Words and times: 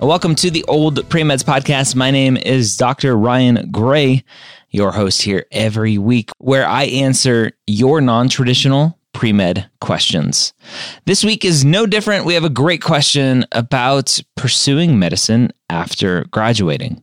Welcome 0.00 0.34
to 0.36 0.50
the 0.50 0.62
Old 0.64 0.96
Premeds 1.08 1.42
Podcast. 1.42 1.96
My 1.96 2.10
name 2.10 2.36
is 2.36 2.76
Dr. 2.76 3.16
Ryan 3.16 3.70
Gray, 3.70 4.24
your 4.68 4.92
host 4.92 5.22
here 5.22 5.46
every 5.50 5.96
week, 5.96 6.30
where 6.36 6.68
I 6.68 6.84
answer 6.84 7.52
your 7.66 8.02
non 8.02 8.28
traditional 8.28 8.98
pre 9.14 9.32
med 9.32 9.70
questions. 9.80 10.52
This 11.06 11.24
week 11.24 11.46
is 11.46 11.64
no 11.64 11.86
different. 11.86 12.26
We 12.26 12.34
have 12.34 12.44
a 12.44 12.50
great 12.50 12.82
question 12.82 13.46
about 13.52 14.20
pursuing 14.36 14.98
medicine 14.98 15.50
after 15.70 16.26
graduating. 16.30 17.02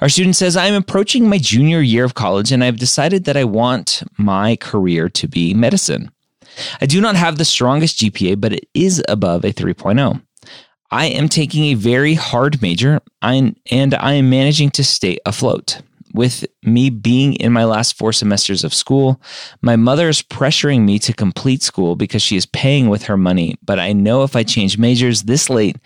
Our 0.00 0.08
student 0.08 0.36
says, 0.36 0.56
I'm 0.56 0.74
approaching 0.74 1.28
my 1.28 1.38
junior 1.38 1.80
year 1.80 2.04
of 2.04 2.14
college 2.14 2.52
and 2.52 2.62
I've 2.62 2.78
decided 2.78 3.24
that 3.24 3.36
I 3.36 3.44
want 3.44 4.04
my 4.16 4.54
career 4.56 5.08
to 5.08 5.26
be 5.26 5.54
medicine. 5.54 6.12
I 6.80 6.86
do 6.86 7.00
not 7.00 7.16
have 7.16 7.36
the 7.36 7.44
strongest 7.44 7.98
GPA, 7.98 8.40
but 8.40 8.52
it 8.52 8.68
is 8.74 9.02
above 9.08 9.44
a 9.44 9.52
3.0. 9.52 10.22
I 10.90 11.06
am 11.06 11.28
taking 11.28 11.64
a 11.64 11.74
very 11.74 12.14
hard 12.14 12.62
major 12.62 13.00
and 13.20 13.54
I 13.70 14.14
am 14.14 14.30
managing 14.30 14.70
to 14.70 14.84
stay 14.84 15.18
afloat. 15.26 15.82
With 16.14 16.46
me 16.62 16.88
being 16.88 17.34
in 17.34 17.52
my 17.52 17.64
last 17.64 17.98
four 17.98 18.14
semesters 18.14 18.64
of 18.64 18.72
school, 18.72 19.20
my 19.60 19.76
mother 19.76 20.08
is 20.08 20.22
pressuring 20.22 20.86
me 20.86 20.98
to 21.00 21.12
complete 21.12 21.62
school 21.62 21.96
because 21.96 22.22
she 22.22 22.36
is 22.36 22.46
paying 22.46 22.88
with 22.88 23.04
her 23.04 23.18
money. 23.18 23.56
But 23.62 23.78
I 23.78 23.92
know 23.92 24.22
if 24.22 24.34
I 24.34 24.42
change 24.42 24.78
majors 24.78 25.24
this 25.24 25.50
late, 25.50 25.76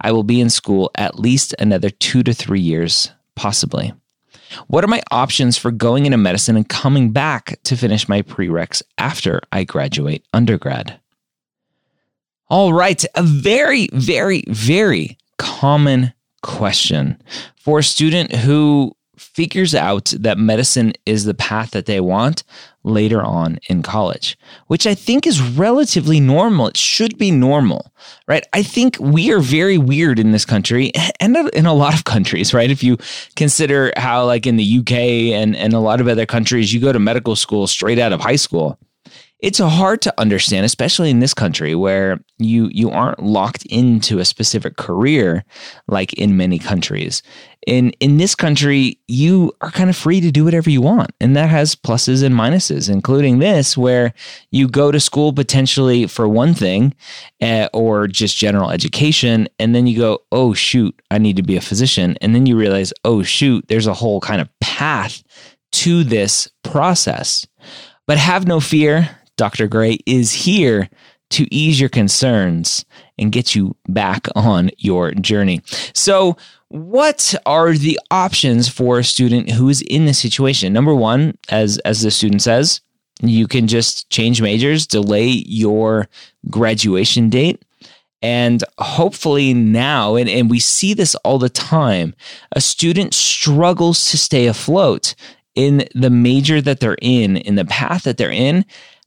I 0.00 0.12
will 0.12 0.22
be 0.22 0.40
in 0.40 0.50
school 0.50 0.92
at 0.94 1.18
least 1.18 1.54
another 1.58 1.90
two 1.90 2.22
to 2.22 2.32
three 2.32 2.60
years, 2.60 3.10
possibly. 3.34 3.92
What 4.68 4.84
are 4.84 4.88
my 4.88 5.02
options 5.10 5.58
for 5.58 5.72
going 5.72 6.06
into 6.06 6.18
medicine 6.18 6.56
and 6.56 6.68
coming 6.68 7.10
back 7.10 7.58
to 7.64 7.76
finish 7.76 8.08
my 8.08 8.22
prereqs 8.22 8.82
after 8.98 9.40
I 9.50 9.64
graduate 9.64 10.24
undergrad? 10.32 11.00
All 12.52 12.74
right, 12.74 13.02
a 13.14 13.22
very, 13.22 13.88
very, 13.94 14.44
very 14.46 15.16
common 15.38 16.12
question 16.42 17.18
for 17.56 17.78
a 17.78 17.82
student 17.82 18.30
who 18.34 18.92
figures 19.16 19.74
out 19.74 20.12
that 20.18 20.36
medicine 20.36 20.92
is 21.06 21.24
the 21.24 21.32
path 21.32 21.70
that 21.70 21.86
they 21.86 21.98
want 21.98 22.44
later 22.84 23.22
on 23.22 23.58
in 23.70 23.82
college, 23.82 24.36
which 24.66 24.86
I 24.86 24.94
think 24.94 25.26
is 25.26 25.40
relatively 25.40 26.20
normal. 26.20 26.66
It 26.66 26.76
should 26.76 27.16
be 27.16 27.30
normal, 27.30 27.90
right? 28.28 28.46
I 28.52 28.62
think 28.62 28.98
we 29.00 29.32
are 29.32 29.40
very 29.40 29.78
weird 29.78 30.18
in 30.18 30.32
this 30.32 30.44
country 30.44 30.92
and 31.20 31.34
in 31.54 31.64
a 31.64 31.72
lot 31.72 31.94
of 31.94 32.04
countries, 32.04 32.52
right? 32.52 32.70
If 32.70 32.84
you 32.84 32.98
consider 33.34 33.94
how, 33.96 34.26
like 34.26 34.46
in 34.46 34.58
the 34.58 34.78
UK 34.80 34.92
and, 34.92 35.56
and 35.56 35.72
a 35.72 35.80
lot 35.80 36.02
of 36.02 36.08
other 36.08 36.26
countries, 36.26 36.70
you 36.70 36.80
go 36.80 36.92
to 36.92 36.98
medical 36.98 37.34
school 37.34 37.66
straight 37.66 37.98
out 37.98 38.12
of 38.12 38.20
high 38.20 38.36
school 38.36 38.78
it's 39.42 39.58
hard 39.58 40.00
to 40.02 40.20
understand, 40.20 40.64
especially 40.64 41.10
in 41.10 41.18
this 41.18 41.34
country 41.34 41.74
where 41.74 42.20
you 42.38 42.70
you 42.72 42.90
aren't 42.90 43.20
locked 43.20 43.66
into 43.66 44.20
a 44.20 44.24
specific 44.24 44.76
career 44.76 45.44
like 45.88 46.12
in 46.12 46.36
many 46.36 46.60
countries. 46.60 47.24
In 47.66 47.90
in 47.98 48.18
this 48.18 48.36
country, 48.36 49.00
you 49.08 49.52
are 49.60 49.72
kind 49.72 49.90
of 49.90 49.96
free 49.96 50.20
to 50.20 50.30
do 50.30 50.44
whatever 50.44 50.70
you 50.70 50.80
want, 50.80 51.10
and 51.20 51.36
that 51.36 51.50
has 51.50 51.74
pluses 51.74 52.22
and 52.22 52.36
minuses, 52.36 52.88
including 52.88 53.40
this, 53.40 53.76
where 53.76 54.14
you 54.52 54.68
go 54.68 54.92
to 54.92 55.00
school 55.00 55.32
potentially 55.32 56.06
for 56.06 56.28
one 56.28 56.54
thing, 56.54 56.94
uh, 57.40 57.68
or 57.72 58.06
just 58.06 58.36
general 58.36 58.70
education, 58.70 59.48
and 59.58 59.74
then 59.74 59.88
you 59.88 59.98
go, 59.98 60.20
oh 60.30 60.54
shoot, 60.54 60.94
I 61.10 61.18
need 61.18 61.36
to 61.36 61.42
be 61.42 61.56
a 61.56 61.60
physician, 61.60 62.16
and 62.20 62.32
then 62.32 62.46
you 62.46 62.56
realize, 62.56 62.92
oh 63.04 63.24
shoot, 63.24 63.66
there's 63.66 63.88
a 63.88 63.94
whole 63.94 64.20
kind 64.20 64.40
of 64.40 64.48
path 64.60 65.24
to 65.72 66.04
this 66.04 66.48
process. 66.62 67.44
But 68.06 68.18
have 68.18 68.48
no 68.48 68.58
fear 68.58 69.08
Dr. 69.36 69.66
Gray 69.66 69.98
is 70.06 70.32
here 70.32 70.88
to 71.30 71.52
ease 71.54 71.80
your 71.80 71.88
concerns 71.88 72.84
and 73.18 73.32
get 73.32 73.54
you 73.54 73.74
back 73.88 74.28
on 74.34 74.70
your 74.78 75.12
journey. 75.12 75.62
So, 75.94 76.36
what 76.68 77.34
are 77.44 77.74
the 77.74 78.00
options 78.10 78.68
for 78.68 78.98
a 78.98 79.04
student 79.04 79.50
who 79.50 79.68
is 79.68 79.82
in 79.82 80.06
this 80.06 80.18
situation? 80.18 80.72
Number 80.72 80.94
one, 80.94 81.36
as 81.48 81.78
as 81.78 82.02
the 82.02 82.10
student 82.10 82.42
says, 82.42 82.80
you 83.20 83.46
can 83.46 83.66
just 83.66 84.08
change 84.10 84.42
majors, 84.42 84.86
delay 84.86 85.26
your 85.26 86.08
graduation 86.50 87.30
date. 87.30 87.62
And 88.22 88.62
hopefully 88.78 89.52
now, 89.52 90.14
and, 90.14 90.28
and 90.28 90.48
we 90.48 90.60
see 90.60 90.94
this 90.94 91.14
all 91.16 91.38
the 91.38 91.48
time, 91.48 92.14
a 92.52 92.60
student 92.60 93.14
struggles 93.14 94.10
to 94.10 94.18
stay 94.18 94.46
afloat 94.46 95.14
in 95.54 95.88
the 95.94 96.10
major 96.10 96.60
that 96.60 96.80
they're 96.80 96.96
in, 97.02 97.36
in 97.36 97.56
the 97.56 97.64
path 97.64 98.04
that 98.04 98.18
they're 98.18 98.30
in, 98.30 98.64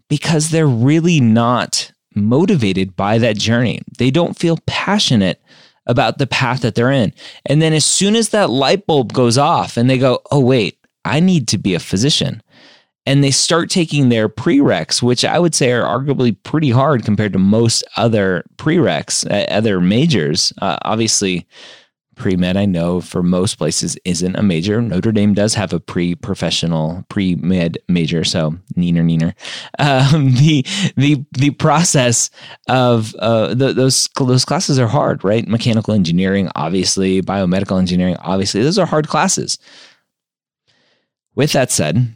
because 0.10 0.50
they're 0.50 0.68
really 0.68 1.20
not 1.20 1.92
motivated 2.16 2.96
by 2.96 3.18
that 3.18 3.38
journey. 3.38 3.82
They 3.98 4.12
don't 4.12 4.38
feel 4.38 4.60
passionate 4.66 5.42
about 5.86 6.18
the 6.18 6.28
path 6.28 6.62
that 6.62 6.76
they're 6.76 6.92
in. 6.92 7.14
And 7.46 7.62
then 7.62 7.74
as 7.74 7.86
soon 7.86 8.16
as 8.16 8.30
that 8.30 8.50
light 8.50 8.88
bulb 8.88 9.14
goes 9.14 9.38
off 9.38 9.78
and 9.78 9.90
they 9.90 9.98
go, 9.98 10.20
oh, 10.32 10.40
wait, 10.40 10.80
I 11.04 11.20
need 11.20 11.48
to 11.50 11.58
be 11.58 11.74
a 11.76 11.80
physician. 11.80 12.42
And 13.06 13.24
they 13.24 13.30
start 13.30 13.70
taking 13.70 14.10
their 14.10 14.28
prereqs, 14.28 15.04
which 15.04 15.24
I 15.24 15.38
would 15.38 15.54
say 15.54 15.72
are 15.72 15.84
arguably 15.84 16.36
pretty 16.42 16.72
hard 16.72 17.06
compared 17.06 17.34
to 17.34 17.40
most 17.40 17.84
other 17.98 18.44
prereqs, 18.58 19.30
uh, 19.30 19.46
other 19.52 19.80
majors. 19.80 20.52
Uh, 20.60 20.78
obviously, 20.82 21.46
pre 22.16 22.36
med, 22.36 22.58
I 22.58 22.66
know 22.66 23.02
for 23.02 23.24
most 23.24 23.58
places 23.58 23.98
isn't 24.06 24.36
a 24.36 24.44
major. 24.44 24.82
Notre 24.82 25.12
Dame 25.12 25.34
does 25.34 25.54
have 25.54 25.74
a 25.74 25.80
pre 25.80 26.16
professional 26.16 27.04
pre 27.10 27.36
med 27.36 27.78
major, 27.88 28.24
so 28.24 28.56
neener 28.76 29.04
neener. 29.04 29.34
Um, 29.80 30.32
the 30.36 30.66
the 30.96 31.26
the 31.32 31.52
process 31.52 32.30
of 32.68 33.14
uh, 33.16 33.54
the, 33.54 33.74
those 33.74 34.10
those 34.18 34.46
classes 34.46 34.80
are 34.80 34.88
hard, 34.88 35.24
right? 35.24 35.48
Mechanical 35.48 35.94
engineering, 35.94 36.50
obviously, 36.56 37.22
biomedical 37.22 37.78
engineering, 37.78 38.18
obviously, 38.20 38.64
those 38.64 38.80
are 38.80 38.86
hard 38.86 39.08
classes. 39.08 39.58
With 41.36 41.52
that 41.52 41.70
said, 41.72 42.16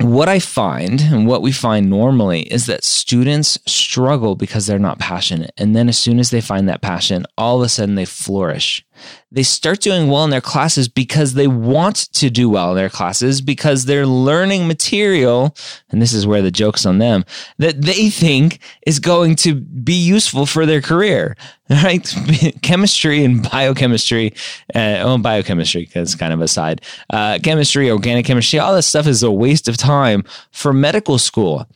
what 0.00 0.28
I 0.28 0.38
find 0.38 1.00
and 1.00 1.26
what 1.26 1.42
we 1.42 1.52
find 1.52 1.88
normally 1.88 2.42
is 2.42 2.66
that 2.66 2.84
students 2.84 3.58
struggle 3.66 4.36
because 4.36 4.66
they're 4.66 4.78
not 4.78 4.98
passionate. 4.98 5.52
And 5.56 5.74
then 5.74 5.88
as 5.88 5.98
soon 5.98 6.18
as 6.18 6.30
they 6.30 6.40
find 6.40 6.68
that 6.68 6.82
passion, 6.82 7.24
all 7.38 7.56
of 7.58 7.62
a 7.64 7.68
sudden 7.68 7.94
they 7.94 8.04
flourish 8.04 8.84
they 9.30 9.42
start 9.42 9.80
doing 9.80 10.08
well 10.08 10.24
in 10.24 10.30
their 10.30 10.40
classes 10.40 10.88
because 10.88 11.34
they 11.34 11.46
want 11.46 11.96
to 12.12 12.30
do 12.30 12.48
well 12.48 12.70
in 12.70 12.76
their 12.76 12.88
classes 12.88 13.40
because 13.40 13.84
they're 13.84 14.06
learning 14.06 14.66
material 14.66 15.56
and 15.90 16.00
this 16.00 16.12
is 16.12 16.26
where 16.26 16.42
the 16.42 16.50
joke's 16.50 16.86
on 16.86 16.98
them 16.98 17.24
that 17.58 17.82
they 17.82 18.10
think 18.10 18.58
is 18.86 18.98
going 18.98 19.34
to 19.34 19.54
be 19.54 19.94
useful 19.94 20.46
for 20.46 20.66
their 20.66 20.80
career 20.80 21.36
right? 21.70 22.14
Chemistry 22.62 23.24
and 23.24 23.42
biochemistry 23.42 24.32
uh, 24.74 24.98
oh 25.00 25.18
biochemistry 25.18 25.84
because 25.84 26.14
kind 26.14 26.32
of 26.32 26.40
aside 26.40 26.80
uh, 27.10 27.38
chemistry 27.42 27.90
organic 27.90 28.24
chemistry 28.24 28.58
all 28.58 28.74
this 28.74 28.86
stuff 28.86 29.06
is 29.06 29.22
a 29.22 29.30
waste 29.30 29.68
of 29.68 29.76
time 29.76 30.24
for 30.52 30.72
medical 30.72 31.18
school 31.18 31.66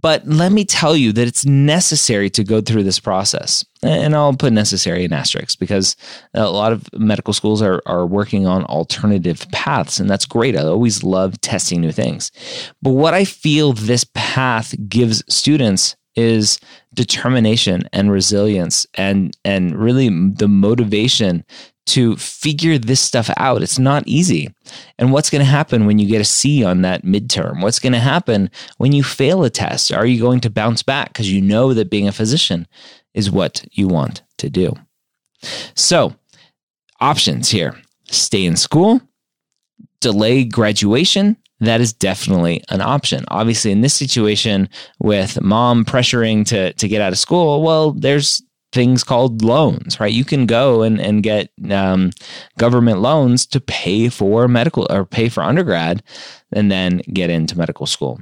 but 0.00 0.26
let 0.26 0.52
me 0.52 0.64
tell 0.64 0.96
you 0.96 1.12
that 1.12 1.26
it's 1.28 1.44
necessary 1.44 2.30
to 2.30 2.44
go 2.44 2.60
through 2.60 2.82
this 2.82 3.00
process. 3.00 3.64
And 3.82 4.14
I'll 4.14 4.34
put 4.34 4.52
necessary 4.52 5.04
in 5.04 5.12
asterisks 5.12 5.54
because 5.54 5.96
a 6.34 6.50
lot 6.50 6.72
of 6.72 6.88
medical 6.94 7.32
schools 7.32 7.62
are, 7.62 7.82
are 7.86 8.06
working 8.06 8.46
on 8.46 8.64
alternative 8.64 9.46
paths, 9.52 10.00
and 10.00 10.10
that's 10.10 10.26
great. 10.26 10.56
I 10.56 10.62
always 10.62 11.04
love 11.04 11.40
testing 11.40 11.80
new 11.80 11.92
things. 11.92 12.30
But 12.82 12.90
what 12.90 13.14
I 13.14 13.24
feel 13.24 13.72
this 13.72 14.04
path 14.14 14.74
gives 14.88 15.22
students 15.28 15.96
is 16.16 16.58
determination 16.94 17.88
and 17.92 18.10
resilience 18.10 18.86
and 18.94 19.36
and 19.44 19.76
really 19.76 20.08
the 20.08 20.48
motivation 20.48 21.44
to 21.86 22.16
figure 22.16 22.78
this 22.78 23.00
stuff 23.00 23.30
out. 23.36 23.62
It's 23.62 23.78
not 23.78 24.06
easy. 24.06 24.52
And 24.98 25.12
what's 25.12 25.30
going 25.30 25.40
to 25.40 25.50
happen 25.50 25.86
when 25.86 25.98
you 25.98 26.08
get 26.08 26.20
a 26.20 26.24
C 26.24 26.64
on 26.64 26.82
that 26.82 27.04
midterm? 27.04 27.62
What's 27.62 27.78
going 27.78 27.92
to 27.92 28.00
happen 28.00 28.50
when 28.78 28.92
you 28.92 29.02
fail 29.02 29.44
a 29.44 29.50
test? 29.50 29.92
Are 29.92 30.06
you 30.06 30.20
going 30.20 30.40
to 30.40 30.50
bounce 30.50 30.82
back 30.82 31.12
because 31.12 31.32
you 31.32 31.40
know 31.40 31.72
that 31.74 31.90
being 31.90 32.08
a 32.08 32.12
physician 32.12 32.66
is 33.14 33.30
what 33.30 33.64
you 33.72 33.88
want 33.88 34.22
to 34.38 34.50
do? 34.50 34.74
So, 35.74 36.14
options 37.00 37.50
here 37.50 37.76
stay 38.06 38.44
in 38.44 38.56
school, 38.56 39.00
delay 40.00 40.44
graduation. 40.44 41.36
That 41.60 41.80
is 41.80 41.92
definitely 41.92 42.62
an 42.68 42.82
option. 42.82 43.24
Obviously, 43.28 43.72
in 43.72 43.80
this 43.80 43.94
situation 43.94 44.68
with 44.98 45.40
mom 45.40 45.84
pressuring 45.84 46.44
to, 46.46 46.72
to 46.74 46.88
get 46.88 47.00
out 47.00 47.12
of 47.12 47.18
school, 47.18 47.62
well, 47.62 47.92
there's 47.92 48.42
things 48.72 49.04
called 49.04 49.42
loans, 49.42 49.98
right? 50.00 50.12
You 50.12 50.24
can 50.24 50.46
go 50.46 50.82
and, 50.82 51.00
and 51.00 51.22
get 51.22 51.50
um, 51.70 52.10
government 52.58 53.00
loans 53.00 53.46
to 53.46 53.60
pay 53.60 54.08
for 54.08 54.48
medical 54.48 54.86
or 54.90 55.04
pay 55.04 55.28
for 55.28 55.42
undergrad 55.42 56.02
and 56.52 56.70
then 56.70 57.00
get 57.12 57.30
into 57.30 57.56
medical 57.56 57.86
school. 57.86 58.20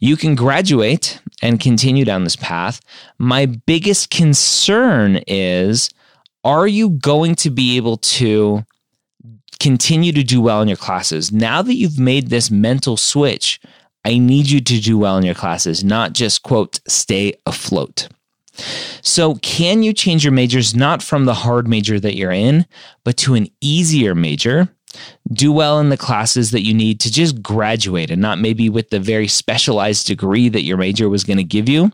You 0.00 0.16
can 0.16 0.34
graduate 0.34 1.20
and 1.42 1.60
continue 1.60 2.04
down 2.04 2.24
this 2.24 2.36
path. 2.36 2.80
My 3.18 3.46
biggest 3.46 4.10
concern 4.10 5.20
is 5.26 5.90
are 6.44 6.66
you 6.66 6.90
going 6.90 7.34
to 7.36 7.50
be 7.50 7.76
able 7.76 7.96
to 7.96 8.64
continue 9.58 10.12
to 10.12 10.22
do 10.22 10.40
well 10.40 10.60
in 10.60 10.68
your 10.68 10.76
classes? 10.76 11.32
Now 11.32 11.62
that 11.62 11.74
you've 11.74 11.98
made 11.98 12.28
this 12.28 12.50
mental 12.50 12.98
switch, 12.98 13.60
I 14.04 14.18
need 14.18 14.50
you 14.50 14.60
to 14.60 14.80
do 14.80 14.98
well 14.98 15.16
in 15.16 15.24
your 15.24 15.34
classes, 15.34 15.82
not 15.82 16.12
just, 16.12 16.42
quote, 16.42 16.80
stay 16.86 17.32
afloat. 17.46 18.08
So, 19.02 19.34
can 19.36 19.82
you 19.82 19.92
change 19.92 20.24
your 20.24 20.32
majors 20.32 20.74
not 20.74 21.02
from 21.02 21.24
the 21.24 21.34
hard 21.34 21.68
major 21.68 21.98
that 22.00 22.16
you're 22.16 22.30
in, 22.30 22.66
but 23.04 23.16
to 23.18 23.34
an 23.34 23.48
easier 23.60 24.14
major? 24.14 24.68
Do 25.32 25.52
well 25.52 25.80
in 25.80 25.88
the 25.88 25.96
classes 25.96 26.52
that 26.52 26.64
you 26.64 26.72
need 26.72 27.00
to 27.00 27.10
just 27.10 27.42
graduate 27.42 28.10
and 28.10 28.22
not 28.22 28.38
maybe 28.38 28.68
with 28.68 28.90
the 28.90 29.00
very 29.00 29.26
specialized 29.26 30.06
degree 30.06 30.48
that 30.48 30.62
your 30.62 30.76
major 30.76 31.08
was 31.08 31.24
going 31.24 31.38
to 31.38 31.44
give 31.44 31.68
you, 31.68 31.90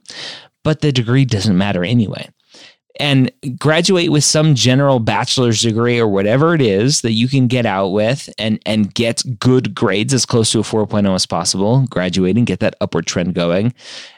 but 0.64 0.82
the 0.82 0.92
degree 0.92 1.24
doesn't 1.24 1.56
matter 1.56 1.82
anyway 1.82 2.28
and 3.00 3.32
graduate 3.58 4.12
with 4.12 4.22
some 4.22 4.54
general 4.54 5.00
bachelor's 5.00 5.62
degree 5.62 5.98
or 5.98 6.06
whatever 6.06 6.54
it 6.54 6.60
is 6.60 7.00
that 7.00 7.12
you 7.12 7.28
can 7.28 7.46
get 7.46 7.64
out 7.64 7.88
with 7.88 8.28
and 8.38 8.60
and 8.66 8.94
get 8.94 9.22
good 9.38 9.74
grades 9.74 10.12
as 10.12 10.26
close 10.26 10.52
to 10.52 10.60
a 10.60 10.62
4.0 10.62 11.14
as 11.14 11.26
possible 11.26 11.86
graduate 11.88 12.36
and 12.36 12.46
get 12.46 12.60
that 12.60 12.76
upward 12.80 13.06
trend 13.06 13.34
going. 13.34 13.72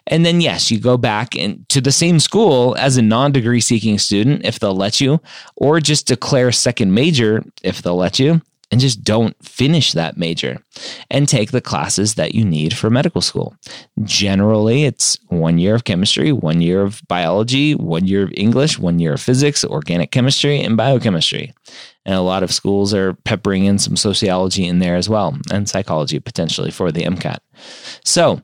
And 0.08 0.26
then 0.26 0.40
yes 0.40 0.70
you 0.70 0.80
go 0.80 0.96
back 0.98 1.36
and 1.36 1.66
to 1.68 1.80
the 1.80 1.92
same 1.92 2.18
school 2.18 2.74
as 2.76 2.96
a 2.96 3.02
non-degree 3.02 3.60
seeking 3.60 3.98
student 3.98 4.44
if 4.44 4.58
they'll 4.58 4.74
let 4.74 5.00
you 5.00 5.20
or 5.56 5.80
just 5.80 6.08
declare 6.08 6.50
second 6.50 6.92
major 6.92 7.44
if 7.62 7.82
they'll 7.82 7.96
let 7.96 8.18
you 8.18 8.42
and 8.72 8.80
just 8.80 9.04
don't 9.04 9.36
finish 9.44 9.92
that 9.92 10.16
major 10.16 10.58
and 11.10 11.28
take 11.28 11.50
the 11.50 11.60
classes 11.60 12.14
that 12.14 12.34
you 12.34 12.42
need 12.42 12.74
for 12.74 12.88
medical 12.88 13.20
school. 13.20 13.54
Generally, 14.02 14.84
it's 14.84 15.18
one 15.28 15.58
year 15.58 15.74
of 15.74 15.84
chemistry, 15.84 16.32
one 16.32 16.62
year 16.62 16.80
of 16.80 17.02
biology, 17.06 17.74
one 17.74 18.06
year 18.06 18.22
of 18.24 18.32
English, 18.34 18.78
one 18.78 18.98
year 18.98 19.12
of 19.12 19.20
physics, 19.20 19.62
organic 19.62 20.10
chemistry, 20.10 20.58
and 20.60 20.76
biochemistry. 20.76 21.52
And 22.06 22.14
a 22.14 22.22
lot 22.22 22.42
of 22.42 22.52
schools 22.52 22.94
are 22.94 23.12
peppering 23.12 23.66
in 23.66 23.78
some 23.78 23.94
sociology 23.94 24.66
in 24.66 24.78
there 24.78 24.96
as 24.96 25.08
well, 25.08 25.38
and 25.52 25.68
psychology 25.68 26.18
potentially 26.18 26.70
for 26.70 26.90
the 26.90 27.02
MCAT. 27.02 27.38
So, 28.04 28.40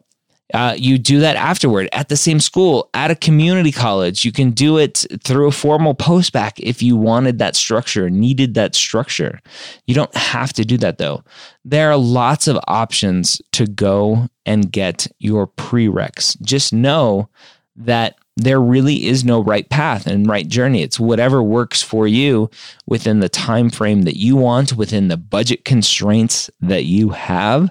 uh, 0.55 0.75
you 0.79 0.99
do 0.99 1.21
that 1.21 1.37
afterward 1.37 1.89
at 1.93 2.09
the 2.09 2.17
same 2.17 2.41
school, 2.41 2.89
at 2.95 3.11
a 3.11 3.15
community 3.15 3.73
college. 3.73 4.25
You 4.25 4.33
can 4.33 4.51
do 4.51 4.79
it 4.79 5.05
through 5.23 5.49
a 5.49 5.53
formal 5.53 5.95
postbac 5.95 6.53
if 6.59 6.83
you 6.83 6.97
wanted 6.97 7.39
that 7.39 7.55
structure, 7.55 8.09
needed 8.09 8.55
that 8.55 8.75
structure. 8.75 9.41
You 9.87 9.95
don't 9.95 10.15
have 10.17 10.53
to 10.55 10.65
do 10.65 10.79
that 10.79 10.99
though. 10.99 11.23
There 11.65 11.91
are 11.91 11.99
lots 11.99 12.49
of 12.49 12.59
options 12.67 13.43
to 13.53 13.67
go 13.67 14.29
and 14.47 14.73
get 14.73 15.07
your 15.19 15.47
prereqs. 15.47 16.41
Just 16.41 16.73
know 16.73 17.29
that 17.77 18.17
there 18.37 18.61
really 18.61 19.07
is 19.07 19.25
no 19.25 19.43
right 19.43 19.69
path 19.69 20.07
and 20.07 20.29
right 20.29 20.47
journey. 20.47 20.83
It's 20.83 21.01
whatever 21.01 21.43
works 21.43 21.83
for 21.83 22.07
you 22.07 22.49
within 22.87 23.21
the 23.21 23.29
time 23.29 23.69
frame 23.69 24.03
that 24.03 24.17
you 24.17 24.37
want, 24.37 24.77
within 24.77 25.09
the 25.09 25.17
budget 25.17 25.65
constraints 25.65 26.49
that 26.61 26.85
you 26.85 27.11
have 27.11 27.71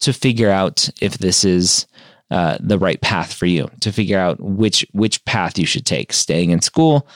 to 0.00 0.12
figure 0.12 0.50
out 0.50 0.88
if 1.00 1.18
this 1.18 1.44
is 1.44 1.86
uh, 2.32 2.56
the 2.60 2.78
right 2.78 3.00
path 3.00 3.32
for 3.32 3.46
you 3.46 3.68
to 3.80 3.92
figure 3.92 4.18
out 4.18 4.40
which 4.40 4.86
which 4.92 5.24
path 5.26 5.58
you 5.58 5.66
should 5.66 5.86
take 5.86 6.12
staying 6.12 6.50
in 6.50 6.60
school 6.62 7.06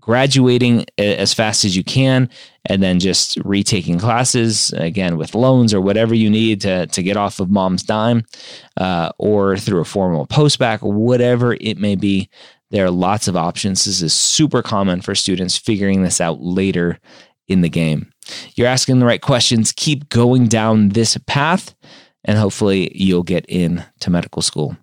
graduating 0.00 0.84
as 0.98 1.32
fast 1.32 1.64
as 1.64 1.76
you 1.76 1.84
can 1.84 2.28
and 2.66 2.82
then 2.82 2.98
just 2.98 3.38
retaking 3.44 3.98
classes 3.98 4.72
again 4.72 5.16
with 5.16 5.34
loans 5.34 5.72
or 5.72 5.80
whatever 5.80 6.12
you 6.12 6.28
need 6.28 6.60
to, 6.60 6.86
to 6.88 7.02
get 7.02 7.16
off 7.16 7.38
of 7.38 7.50
mom's 7.50 7.84
dime 7.84 8.24
uh, 8.78 9.10
or 9.18 9.56
through 9.56 9.80
a 9.80 9.84
formal 9.84 10.26
postbac 10.26 10.82
whatever 10.82 11.56
it 11.60 11.78
may 11.78 11.94
be. 11.94 12.28
There 12.70 12.84
are 12.86 12.90
lots 12.90 13.28
of 13.28 13.36
options. 13.36 13.84
This 13.84 14.02
is 14.02 14.12
super 14.14 14.62
common 14.62 15.02
for 15.02 15.14
students 15.14 15.56
figuring 15.56 16.02
this 16.02 16.20
out 16.20 16.40
later 16.40 16.98
in 17.46 17.60
the 17.60 17.68
game. 17.68 18.10
You're 18.56 18.68
asking 18.68 18.98
the 18.98 19.06
right 19.06 19.20
questions. 19.20 19.72
Keep 19.76 20.08
going 20.08 20.48
down 20.48 20.90
this 20.90 21.16
path 21.26 21.74
and 22.24 22.38
hopefully 22.38 22.92
you'll 22.94 23.22
get 23.22 23.44
in 23.48 23.84
to 24.00 24.10
medical 24.10 24.42
school. 24.42 24.76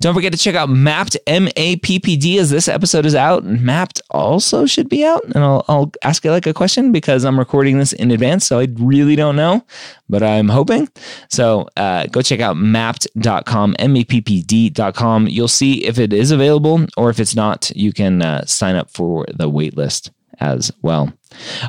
Don't 0.00 0.14
forget 0.14 0.32
to 0.32 0.38
check 0.38 0.54
out 0.54 0.68
Mappd, 0.68 1.16
M 1.26 1.48
A 1.56 1.76
P 1.76 1.98
P 1.98 2.16
D, 2.16 2.38
as 2.38 2.50
this 2.50 2.68
episode 2.68 3.04
is 3.04 3.14
out. 3.14 3.44
Mappd 3.44 4.00
also 4.10 4.66
should 4.66 4.88
be 4.88 5.04
out. 5.04 5.24
And 5.24 5.38
I'll, 5.38 5.64
I'll 5.68 5.92
ask 6.02 6.24
you 6.24 6.30
like 6.30 6.46
a 6.46 6.54
question 6.54 6.92
because 6.92 7.24
I'm 7.24 7.38
recording 7.38 7.78
this 7.78 7.92
in 7.92 8.10
advance. 8.10 8.46
So 8.46 8.60
I 8.60 8.68
really 8.76 9.16
don't 9.16 9.36
know, 9.36 9.64
but 10.08 10.22
I'm 10.22 10.48
hoping. 10.48 10.88
So 11.30 11.68
uh, 11.76 12.06
go 12.06 12.22
check 12.22 12.40
out 12.40 12.56
mappd.com, 12.56 13.76
M 13.78 13.96
A 13.96 14.04
P 14.04 14.20
P 14.20 14.42
D.com. 14.42 15.26
You'll 15.28 15.48
see 15.48 15.84
if 15.84 15.98
it 15.98 16.12
is 16.12 16.30
available 16.30 16.86
or 16.96 17.10
if 17.10 17.18
it's 17.18 17.34
not, 17.34 17.70
you 17.74 17.92
can 17.92 18.22
uh, 18.22 18.44
sign 18.44 18.76
up 18.76 18.90
for 18.90 19.26
the 19.34 19.50
waitlist 19.50 20.10
as 20.38 20.70
well. 20.82 21.12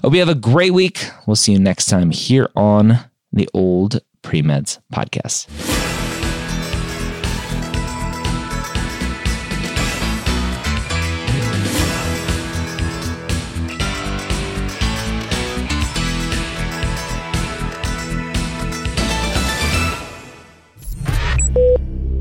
Hope 0.03 0.13
you 0.13 0.19
have 0.19 0.29
a 0.29 0.35
great 0.35 0.73
week. 0.73 1.09
We'll 1.25 1.35
see 1.35 1.53
you 1.53 1.59
next 1.59 1.87
time 1.87 2.11
here 2.11 2.49
on 2.55 2.99
the 3.33 3.49
Old 3.53 4.01
Premeds 4.27 4.79
podcast. 4.91 5.47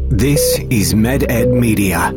This 0.08 0.60
is 0.70 0.94
MedEd 0.94 1.50
Media. 1.50 2.12